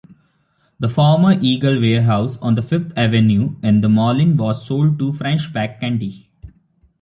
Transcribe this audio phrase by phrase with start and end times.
[0.79, 6.27] The former Eagle warehouse on Fifth Avenue in Moline was sold to Fresh-Pak Candy.